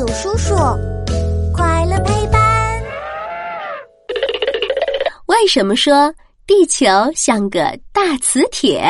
[0.00, 0.54] 有叔叔，
[1.52, 2.82] 快乐陪伴。
[5.26, 6.10] 为什么说
[6.46, 8.82] 地球像个大磁铁？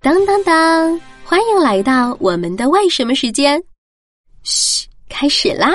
[0.00, 0.98] 当当当！
[1.22, 3.62] 欢迎来到我们的为什么时间。
[4.42, 5.70] 嘘，开始啦！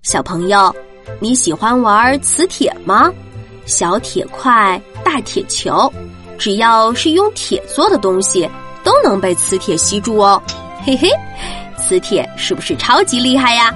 [0.00, 0.74] 小朋友，
[1.18, 3.12] 你喜欢玩磁铁吗？
[3.66, 5.92] 小铁块，大铁球，
[6.38, 8.48] 只要是用铁做的东西，
[8.82, 10.42] 都能被磁铁吸住哦。
[10.86, 11.10] 嘿嘿，
[11.80, 13.74] 磁铁是不是超级厉害呀？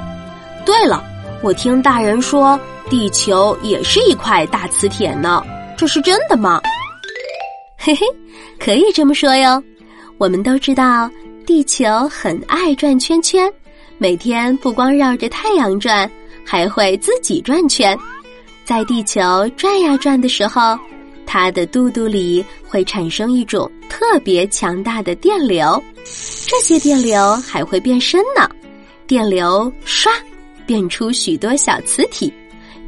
[0.65, 1.03] 对了，
[1.43, 2.59] 我听大人说，
[2.89, 5.43] 地球也是一块大磁铁呢，
[5.77, 6.61] 这是真的吗？
[7.77, 8.07] 嘿嘿，
[8.59, 9.63] 可以这么说哟。
[10.17, 11.11] 我们都知道，
[11.45, 13.53] 地球很爱转圈圈，
[13.99, 16.11] 每天不光绕着太阳转，
[16.47, 17.99] 还会自己转圈。
[18.65, 19.21] 在地球
[19.57, 20.79] 转呀转的时候，
[21.27, 25.83] 它的肚肚里会产生一种特别强大的电流，
[26.57, 28.49] 这些电流还会变身呢。
[29.09, 30.09] 电流唰，
[30.65, 32.33] 变出许多小磁体，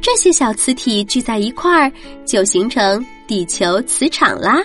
[0.01, 1.91] 这些小磁体聚在一块儿，
[2.25, 4.63] 就形成地球磁场啦。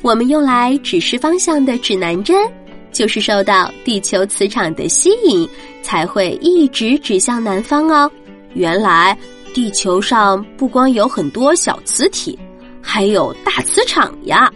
[0.00, 2.50] 我们用来指示方向的指南针，
[2.92, 5.46] 就是受到地球磁场的吸引，
[5.82, 8.10] 才会一直指向南方哦。
[8.54, 9.14] 原来。
[9.52, 12.36] 地球上不光有很多小磁体，
[12.82, 14.52] 还有大磁场呀！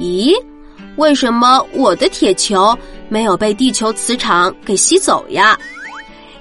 [0.00, 0.32] 咦，
[0.96, 2.74] 为什么我的铁球
[3.12, 5.54] 没有被地球磁场给吸走呀？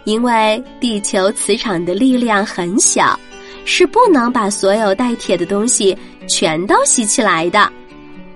[0.05, 3.19] 因为地球磁场的力量很小，
[3.66, 5.95] 是不能把所有带铁的东西
[6.30, 7.69] 全都吸起来的。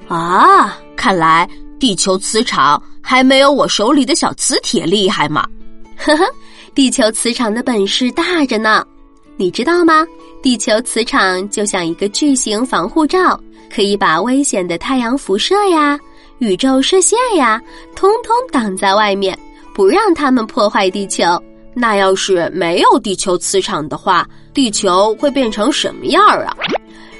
[0.09, 5.47] 啊，看来地球磁场还没有我手里的小磁铁厉害嘛！
[5.95, 6.25] 呵呵，
[6.75, 8.85] 地球磁场的本事大着呢。
[9.37, 10.05] 你知道吗？
[10.43, 13.39] 地球磁场就像一个巨型防护罩，
[13.73, 15.97] 可以把危险的太阳辐射呀、
[16.39, 17.61] 宇宙射线呀，
[17.95, 19.37] 通通挡在外面，
[19.73, 21.41] 不让它们破坏地球。
[21.73, 26.55] 那要是没有地球磁场的话，地球会变成什么样啊？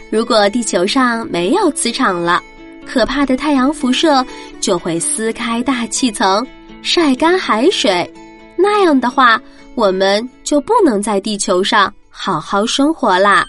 [0.09, 2.41] 如果地球上没有磁场了，
[2.85, 4.25] 可怕的太阳辐射
[4.59, 6.45] 就会撕开大气层，
[6.81, 8.09] 晒干海水。
[8.57, 9.41] 那样的话，
[9.75, 11.93] 我们就不能在地球上。
[12.09, 13.45] 好好生活啦。